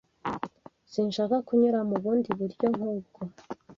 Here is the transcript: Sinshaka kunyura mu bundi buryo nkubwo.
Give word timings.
Sinshaka 0.91 1.35
kunyura 1.47 1.79
mu 1.89 1.95
bundi 2.03 2.29
buryo 2.39 2.65
nkubwo. 2.75 3.19